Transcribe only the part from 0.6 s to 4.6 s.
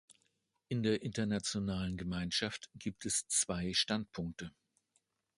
In der internationalen Gemeinschaft gibt es zwei Standpunkte.